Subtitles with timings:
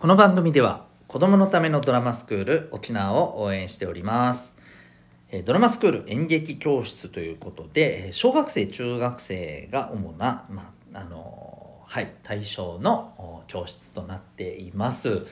[0.00, 4.56] この番組では子供のためのドラマスクール沖縄を応援しております。
[5.44, 15.26] ドラマスクール演劇教室ということで小学生中学生が主な、まあのはい、対象の教室となっています。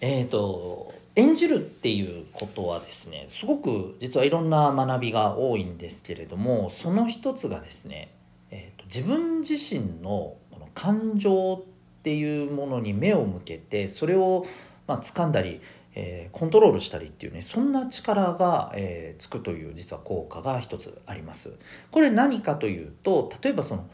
[0.00, 8.14] えー、と演じるっていうことはですねすごく実はいろんな学びが多いんですけれどもその一つがですね、
[8.52, 14.46] えー、と自分自身のこの感情ってていうものに目を向けてそれを
[14.86, 15.60] まあ掴んだり、
[15.94, 21.52] えーコントロールしたりっていうねそんな力が、えーつくという実は効果が一つあります。
[21.90, 23.86] これ何かというと例えばその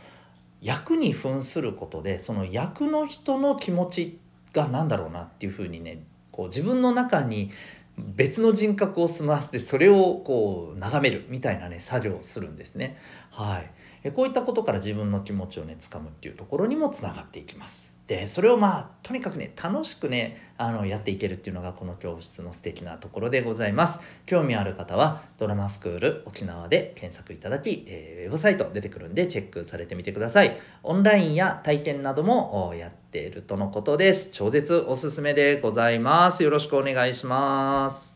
[0.61, 4.19] 役に扮することでその役の人の気持ち
[4.53, 7.51] が何だろうなっていうふうにねこう自分の中に
[7.99, 12.99] 別の人格を住ませてそれをこう眺めるみたいなね作業をするんですね。
[13.31, 13.71] はい、
[14.05, 17.96] えこういったことから自分の気持ちをねつかむっていうところにもつながっていきます。
[18.07, 24.01] でそれをまあとにかくね楽しくねあのやっていけるっていうのがこの教室の素敵なところでございます。
[24.27, 30.59] 興味ある方はドラマスクール沖縄で検索いただき、えーウェブサイト出てくるんでチェックされてみてください。
[30.83, 34.31] オンラインや体験などもやっているとのことです。
[34.33, 36.43] 超絶おすすめでございます。
[36.43, 38.16] よろしくお願いします。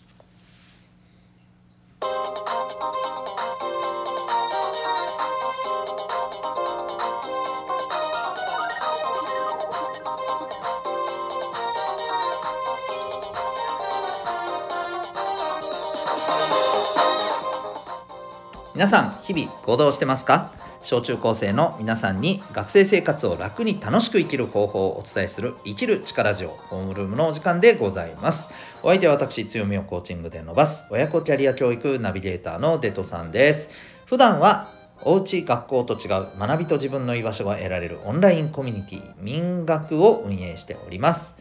[18.81, 20.55] 皆さん日々行動してますか？
[20.83, 28.48] 小中高生の皆さんに学生生活を楽に楽しく生きる方法をお伝えする生きる力ジオホームルームのお時間でございます。
[28.83, 33.69] お相手は私強みをコーチングで伸ばす親子キャリア教育ナビゲーターのデトさんです。
[34.06, 34.70] 普段は
[35.03, 41.36] おうち学校と違う学びと自分の居場所が得られるオンラインコミュニティ民学を運営しております。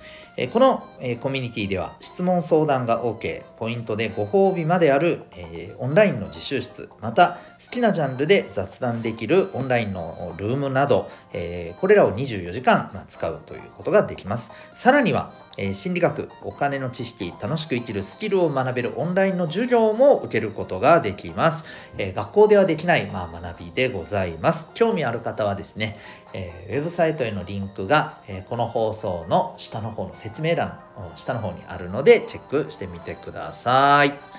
[0.48, 0.84] この、
[1.22, 6.90] コミュニティでは質問相談が OK ポイントでご褒美まである、えオンラインの自習室。
[7.02, 14.52] また好きなジャンルで雑談できるオンラインのルームなど、えーこれらを24時間、使うということができます。
[14.74, 21.64] さらには、えー心理学お金の知識楽しく生きるスキルを学べるオンラインの授業も受けることができます、
[22.00, 24.72] えー学校ではできない、まあ、学びでございます。
[24.74, 26.00] 興味ある方はですね
[26.34, 34.39] えーウェブサイトへのリンクが、えこの放送の下の方の説明欄の下の方にあるのでチェックしてみてください。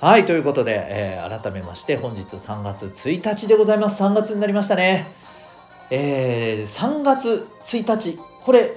[0.00, 5.06] はいということで、えー改めまして本日3月1日でございます3月になりましたね。
[5.90, 8.72] えー3月1日これ、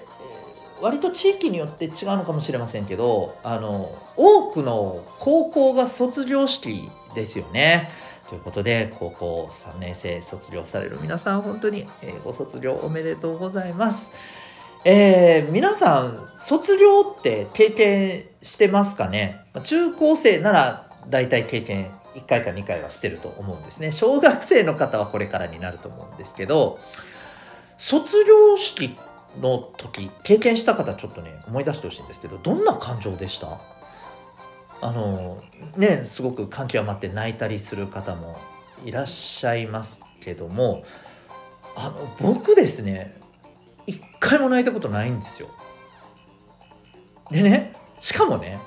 [0.81, 7.89] 割と地域によって違うのかもしれませんけどあの多くの高校が卒業式ですよね。
[8.29, 14.11] ということで高校3年生卒業される皆さん本当に、えーご卒業おめでとうございます。
[14.85, 19.35] えー皆さん卒業って経験してますかね？
[19.65, 26.79] 中高生なら大体経験1回か2回はしてると思うんですね小学生の方はこれからになると思うんですけど
[27.77, 28.97] 卒業式
[29.39, 33.59] の時経験した方ちょっとね思い出してほしいんですけどどんな感情でした？
[34.81, 35.41] あの
[35.77, 38.37] ねすごく感極まって泣いたりする方も
[38.85, 40.83] いらっしゃいますけども
[41.75, 43.15] あの僕ですね
[43.85, 45.49] 一回も泣いたことないんですよ。
[47.29, 48.57] でねしかもね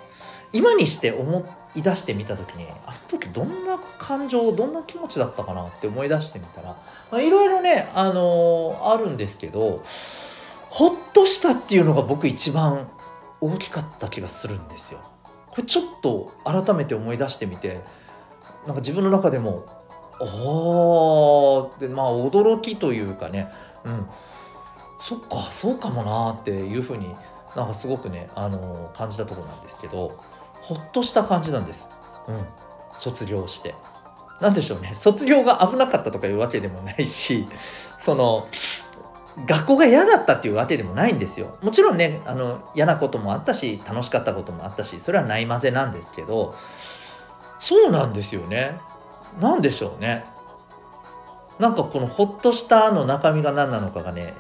[0.53, 6.77] 今にして思っい出してみた時にあの時どんな感情どんな気持ちだったかなって思い出してみたら
[7.11, 9.83] まあいろいろね、あのーあるんですけど
[10.71, 12.89] ほっとしたっていうのが僕一番
[13.41, 15.01] 大きかった気がするんですよ。
[15.51, 17.81] これちょっと改めて思い出してみて
[18.67, 19.67] なんか自分の中でも
[20.19, 23.49] おーってまあ驚きというかね
[23.85, 24.07] うん
[25.01, 27.15] そっかそうかもなっていうふうに
[27.57, 30.19] なんかすごくね、あの感じたところなんですけど
[30.63, 31.89] ほっとした感じなんです、
[32.29, 32.47] うん、
[32.99, 33.75] 卒業して。
[34.41, 34.97] なんでしょうね。
[34.99, 37.47] 卒業が危なかったとかいうわけでもないし
[37.97, 38.49] その
[39.47, 41.57] 学校が嫌だったっていうわけでもないんですよ。
[41.63, 46.55] もちろんねあの嫌なこともあったし楽しかったこともあったしそれはないまぜなんですけど
[47.61, 48.79] そうなんですよね。
[49.41, 50.25] なんでしょうね。
[51.61, 54.35] なんかこのほっとしたの中身が何なのかがね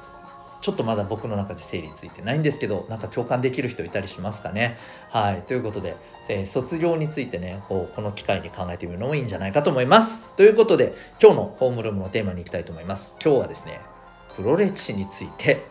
[0.62, 4.78] ちょっとまだ僕の中で整理ついてないんですけどなんか共感できる人いたりしますかね。
[5.10, 5.42] はい。
[5.42, 5.96] ということで、
[6.28, 10.34] えー卒業についてねこうこの機会に考えてみるのもいいんじゃないかと思います。
[10.36, 13.16] ということで今日のホームルームのテーマに行きたいと思います。
[13.22, 13.80] 今日はですね
[14.36, 15.70] 黒歴史について。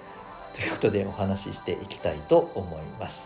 [0.54, 3.24] ということでお話ししていきたいと思います。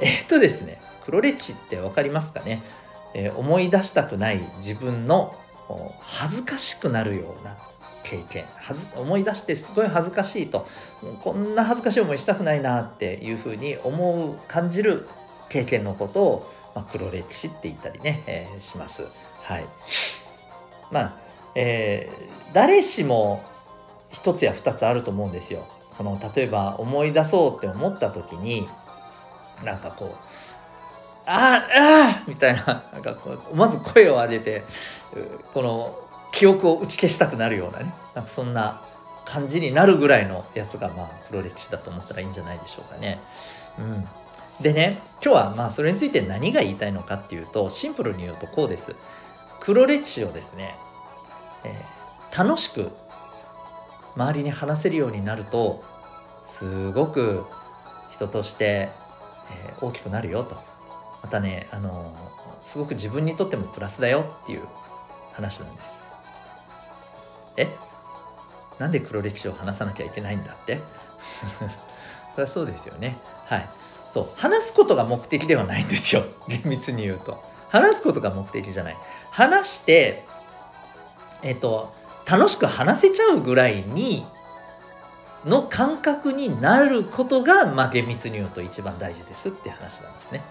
[0.00, 2.62] えーっとですね黒歴史って分かりますかね、
[3.14, 5.34] えー思い出したくない自分の
[6.00, 7.56] 恥ずかしくなるような
[8.02, 10.66] 経験はず思い出してすごい恥ずかしいと
[11.22, 15.06] こんな恥ずかしい思いしたくないなっていうふうに思う感じる
[15.48, 19.06] 経験のことを、まあ、黒歴史って言ったりね、えー、します。
[19.42, 19.64] はい
[20.90, 21.12] まあ
[21.54, 23.42] えー、誰しも
[24.10, 25.66] 一つや二つあると思うんですよ。
[25.96, 28.66] この例えば思い出そうって思った時に
[29.64, 30.14] なんかこう
[31.26, 34.64] 「あああみたいななんかこうまず声を上げて
[35.52, 35.94] この
[36.32, 38.80] 記憶を打ち消したくなるようなねなんかそんな
[39.24, 43.20] 感じになるぐらいのやつがまあ黒歴史だと思ったらいいんじゃないでしょうかね。
[43.78, 44.04] うん、
[44.60, 48.96] でね今日はまあそれについて何が言いたいのかっていうとシンプルに言うとこうです。
[49.60, 50.74] 黒歴史をですね、
[51.64, 52.90] えー、楽しく
[54.16, 55.84] 周りに話せるようになると
[56.46, 57.44] すごく
[58.12, 58.90] 人として、
[59.68, 60.56] えー、大きくなるよと
[61.22, 64.62] またねあのー、すごく自分にとってもプラスだよっていう
[65.32, 65.99] 話なんです
[67.56, 67.68] え？
[68.78, 70.80] なんで黒歴史を話さなきゃいけないんだって？
[72.36, 73.18] そりゃそうですよね。
[73.46, 73.68] はい。
[74.12, 74.28] そう。
[74.36, 76.22] 話すことが目的ではないんですよ。
[76.48, 77.42] 厳密に言うと。
[77.68, 78.96] 話すことが目的じゃない。
[79.30, 80.24] 話して
[81.42, 81.92] えっと
[82.26, 84.26] 楽しく話せちゃうぐらいに
[85.44, 90.42] の感覚になることが、まあ、厳密に言うと一番大事ですって話なんですね。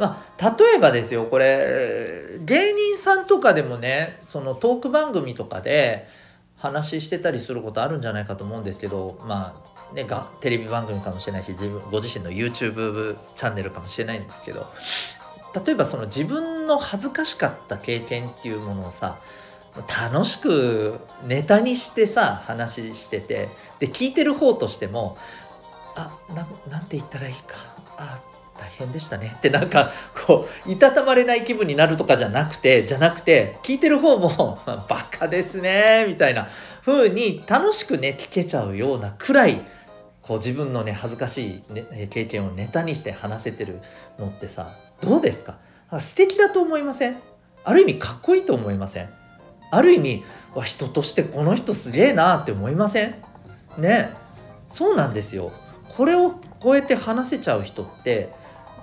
[0.00, 6.08] まあ、例えばですよこれ芸人さんとかでもねそのトーク番組とかで
[6.56, 9.62] 話してたりすることあるんじゃないかと思うんですけどま
[9.92, 14.66] あねがテレビ番組かもしれないし自分ご自身の YouTube チャンネルかもしれないんですけど
[15.66, 19.18] 例えばその自分の恥ずかしかった経験っていうものをさ
[19.86, 23.48] 楽しくネタにしてさ話してて
[23.80, 25.18] で聞いてる方としても
[25.94, 27.56] あななんて言ったらいいか
[27.98, 28.18] あ
[28.60, 29.32] 大変でしたね。
[29.38, 29.90] ってなんか
[30.26, 34.58] こういたたまれない気分になるとかじゃなくてじゃなくて聞いてる方も
[34.88, 36.48] バカですねみたいな
[36.84, 39.60] 風に楽しくね聞けちゃうようなくらい
[40.22, 43.80] こう自分のね恥ずかしい、ね、経験をネタにして話せてる
[44.18, 44.68] のってさ
[45.00, 45.54] どうですか？
[45.98, 47.16] 素敵だと思いません？
[47.64, 49.08] ある意味かっこいいと思いません？
[49.70, 50.24] ある意味
[50.54, 53.14] わ人としてこの人すげえなって思いません？
[53.78, 54.10] ね。
[54.68, 55.50] そうなんですよ。
[55.96, 56.30] これを
[56.60, 58.28] こうやって話せちゃう人って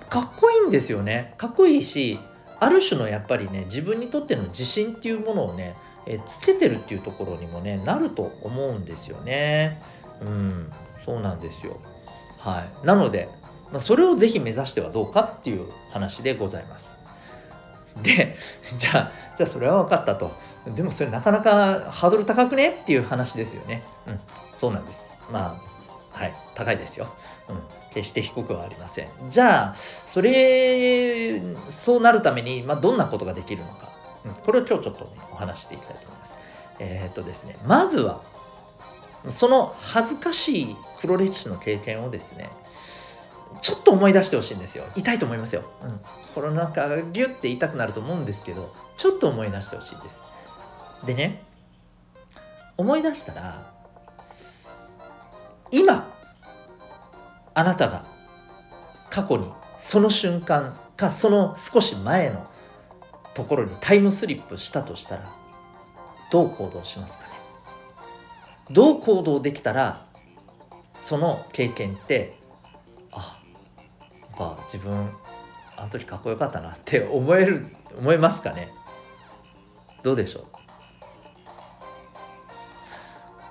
[0.08, 1.34] かっこいいんですよね。
[1.36, 2.18] かっこいいし
[2.60, 5.74] ある種のやっぱりね自分にとっての自信っていうものをね
[6.06, 9.80] えつけてるっていうところにもねなると思うんですよね。
[10.20, 10.70] うん
[11.04, 11.76] そうなんですよ。
[12.38, 12.86] はい。
[12.86, 13.28] なので、
[13.72, 16.98] まあ、それをぜひ目指してはどうかっていう話でございます。
[18.02, 18.36] で
[18.78, 20.32] じゃあじゃあそれは分かったと。
[20.74, 23.82] でもそれなかなかハードル高くねっていう話ですよね。
[24.06, 24.20] うん
[24.56, 25.08] そうなんです。
[25.30, 25.58] ま
[26.12, 26.34] あはい。
[26.54, 27.06] 高いですよ、
[27.48, 27.62] うん、
[27.92, 29.08] 決して低くはありません。
[29.30, 33.90] じゃあそれそうなるために、まあ、どんなことができるのか、
[34.24, 36.34] うん、これを今日ちょっとねお話していきたいと思います。
[36.80, 38.22] えー、っとですねまずは
[39.28, 42.48] その恥ずかしい黒歴史の経験をですね
[43.62, 44.84] ちょっと思い出してほしいんですよ。
[44.94, 50.20] 痛いと思いますよ、うん、心の中がギュッて痛くなると思うんですけどちょっと思い出してほしいです。
[51.04, 51.42] でね
[52.76, 53.78] 思い出したら
[55.70, 56.06] 今
[57.58, 58.04] あなたが
[59.10, 59.50] 過去に
[59.80, 62.48] その瞬間かその少し前の
[63.34, 65.28] ところにタイムスリップしたとしたら
[66.30, 67.30] どう行動しますかね？
[68.70, 70.06] どう行動できたら
[70.96, 72.38] その経験って
[73.10, 73.40] あ
[74.30, 75.10] なんか自分
[75.76, 77.66] あの時かっこよかったなって思える
[77.98, 78.68] 思いますかね？
[80.04, 80.44] どうでしょう？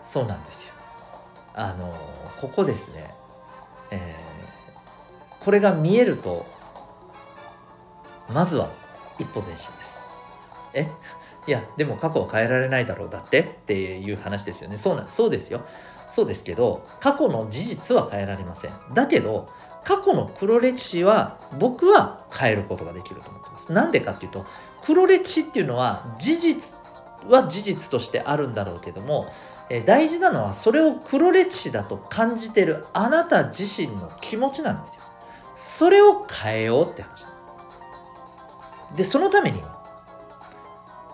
[0.05, 0.73] そうなんですよ。
[1.55, 1.93] あの
[2.39, 3.09] ここですね、
[3.91, 6.45] えー、これが見えると
[8.33, 8.69] まずは
[9.19, 9.97] 一歩前進です。
[10.73, 10.91] え？
[11.47, 13.39] いやでも過去は変えられないだろうだって？
[13.39, 14.77] っていう話ですよね。
[14.77, 15.61] そうなそうですよ。
[16.09, 18.71] そうですけど過去の事実は変えられません。
[18.93, 19.49] だけど
[19.83, 23.71] 過去の黒歴史は僕は変えることができると思ってます。
[23.71, 24.45] なんでかっていうと
[24.85, 26.75] 黒歴史っていうのは事実
[27.27, 29.31] は事実としてあるんだろうけども
[29.69, 35.01] え大事なのはそれを黒歴史だと感じてるあなた自身の気持ちなんですよ。
[35.55, 37.47] それを変えようって話なんです。
[38.97, 39.77] でそのためには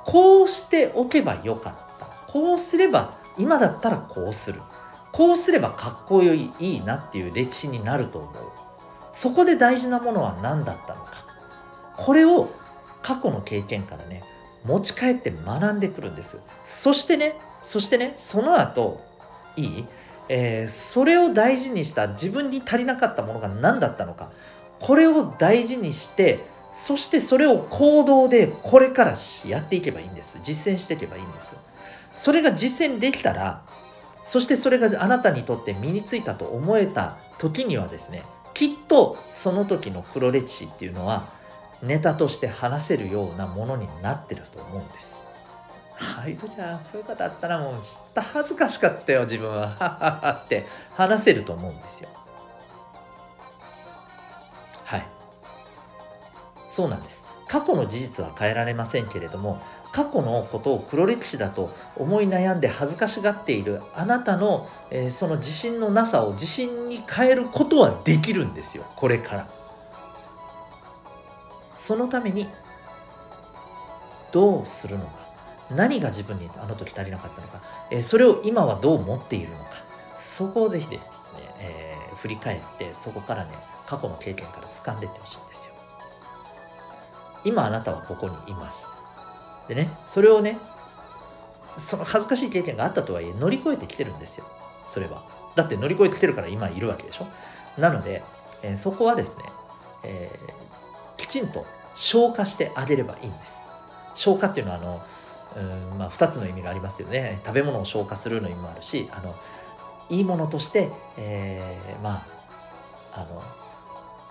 [0.05, 2.05] こうしておけばよかった。
[2.31, 4.61] こうすれば今だったらこうする。
[5.11, 8.33] こうすればかっこいいいいなっていう歴史になると思う。
[9.13, 11.11] そこで大事なものは何だったのか。
[11.97, 12.49] これを
[13.01, 14.23] 過去の経験からね
[14.65, 16.39] 持ち帰って学んでくるんです。
[16.65, 19.01] そしてねそしてねその後
[19.55, 19.85] いい、
[20.29, 24.29] えー、それを大事にした自分に足りなかったものが何だったのか。
[24.79, 29.15] これを大事にしてそしてそれを行動でこれから
[29.47, 30.39] やっていけばいいんです。
[30.43, 31.55] 実践していけばいいんです。
[32.13, 33.61] それが実践できたら
[34.23, 41.23] そしてそれがあなたにとって身についたと思えた時にはですねきっとその時の黒歴史っていうのは
[41.83, 45.19] ネタとして話せるようなものになってると思うんです。
[45.99, 46.33] ああい。
[46.33, 52.09] う時はこういう方あったらもう知った恥ずかしかったよ自分ははははって話せると思うんですよ。
[54.85, 55.05] はい。
[56.69, 57.23] そうなんです。
[57.47, 59.61] 過去の事実は変えられませんけれども
[59.91, 69.62] 過去のことを黒歴史だと思い悩んで恥ずかしがっているあなたの、えー、その自信のなさを自信に変えることはできるんですよこれから。
[71.83, 72.47] そのために
[74.31, 75.11] どうするのか？
[75.69, 77.61] 何が自分にあの時足りなかったのか、
[77.91, 79.71] えー、それを今はどう持っているのか？
[80.17, 83.51] そこをぜひですね、えー、振り返ってそこからね
[83.85, 85.73] 過去の経験から掴んでいってほしいんですよ。
[87.43, 88.85] 今あなたはここにいます。
[89.67, 90.57] でねそれをね
[91.77, 94.45] その恥ずかしい経験があったとはいえ乗り越えてきてるんですよ。
[94.89, 95.25] それは。
[95.55, 97.27] だって乗り越えてきてるから今いるわけでしょ？
[97.81, 98.23] なので、
[98.63, 99.43] えー、そこはですね、
[100.03, 100.62] えー、
[101.33, 103.55] ちんと消化してあげればいいんです。
[104.15, 105.01] 消化っていうのはあの
[105.55, 107.39] うんまあ、2つの意味がありますよね。
[107.45, 109.35] 食べ物を消化するの意味もあるしあの
[110.09, 112.23] いいものとして、えー、ま
[113.13, 113.41] ああの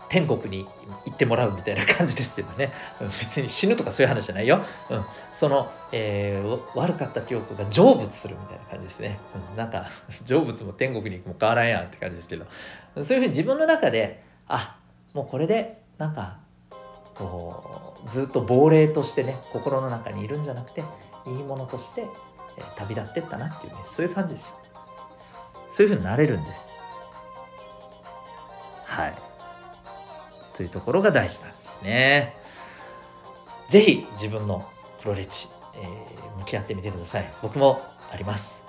[0.08, 0.66] 天国に
[1.06, 2.72] 行ってもらうみたいな感じですけどね。
[3.20, 9.18] 別に死ぬとかそういう話じゃないよ、うん、その、えー、悪かった記憶が成仏するみたいな感じですね、
[9.52, 9.86] うん、なんか
[10.26, 12.46] 成仏も天国に行くも変わらんやんって感じですけど。
[12.96, 14.76] そういうふうに自分の中であ
[15.14, 16.41] もうこれでなんか
[17.14, 20.82] こうずっと亡霊としてね心の中にいるんじゃなくて
[21.26, 24.54] いいものとして、え旅立ってったなっていうねそういう感じですよ。
[25.72, 26.70] そういうふうになれるんです。
[28.84, 29.14] はい。
[30.54, 32.36] というところが大事なんですね。
[33.70, 34.62] 是非自分の
[35.02, 37.32] 黒歴史、えー、向き合ってみてください。
[37.40, 37.80] 僕も
[38.12, 38.62] あります。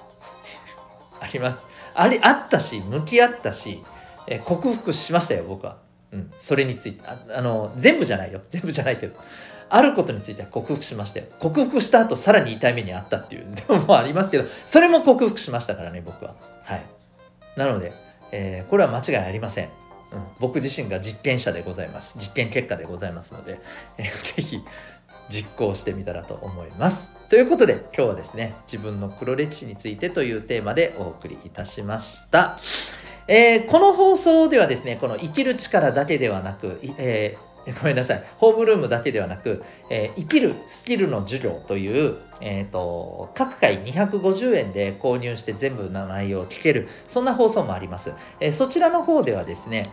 [1.20, 1.68] あります。
[1.94, 3.84] ありあったし向き合ったし、
[4.28, 5.78] えー、克服しましたよ僕は。
[6.14, 7.04] うん、それについて。
[7.08, 8.42] ああの全部じゃないよ。
[8.50, 9.20] 全部じゃないけど。
[9.70, 11.26] あることについては克服しましたよ。
[11.40, 13.46] 克服した後さらに痛い目にあったっていう。
[13.56, 16.36] でももありますけどそれも克服しましたからね僕は。
[16.64, 16.82] はい。
[17.58, 17.92] なので、
[18.32, 19.72] えー、これは間違いありません、うん、
[20.40, 22.16] 僕自身が実験者でございます。
[22.20, 23.58] 実験結果でございますので、
[23.98, 24.64] えー、ぜひ
[25.30, 27.08] 実行してみたらと思います。
[27.30, 32.60] ということで今日はですね自分の黒歴史についてというテーマでお送りいたしました。
[33.28, 48.14] えー、この放送ではですねこの生きる力だけではなく、えー ごめんなさい、ホームルームだけではなく、えー、生きるスキルの授業という、えーと、各回250円で購入して全部の内容を聞ける、そんな放送もあります。
[48.40, 49.86] え、そちらの方ではですね、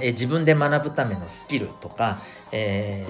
[0.00, 2.18] え、自分で学ぶためのスキルとか、
[2.52, 3.04] え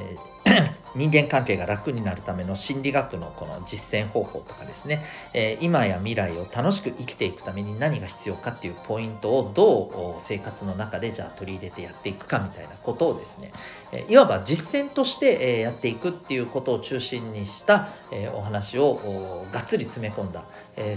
[0.44, 13.52] ー人間関係が楽になるための心理学のこの実践方法とかですね、えー、今や未来を楽しく生きていくために何が必要かっていうポイントをどう生活の中でじゃあ取り入れてやっていくかみたいなことをですね、
[14.08, 17.88] いわば実践としてやっていくっていうことを中心にした
[18.34, 20.44] お話をがっつり詰め込んだ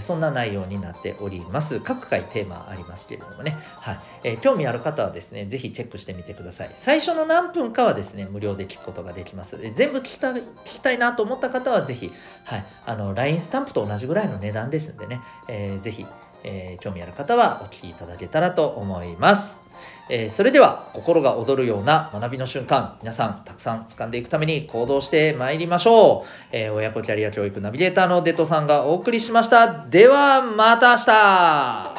[0.00, 1.80] そんな内容になっております。
[1.80, 3.98] 各回テーマありますけれどもね、はい。
[4.24, 6.70] え興味ある方はですね是非チェックしてみてください。
[6.74, 9.58] 最初の何分かはですね無料で聞くことができます。
[9.74, 12.10] 全部聞きた聞きたいなと思った方は是非、
[12.44, 16.06] はい、あの LINE スタンプと同じぐらいの値段ですんでね、えー、ぜひ、
[16.44, 19.65] えー、興味ある方はお聞きいただけたらと思います。
[20.08, 29.86] えー、それでは心が躍るような学びの瞬間皆さんたくさん掴んでいくために行動してまいりましょう、えー、親子キャリア教育ナビゲーターのデトさんがお送りしました。
[29.88, 31.95] ではまた明日。